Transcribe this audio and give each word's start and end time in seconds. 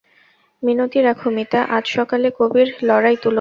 মিনতি 0.63 0.99
রাখো 1.01 1.27
মিতা, 1.35 1.61
আজ 1.77 1.85
সকালে 1.97 2.27
কবির 2.39 2.67
লড়াই 2.87 3.15
তুলো 3.15 3.23
না। 3.23 3.29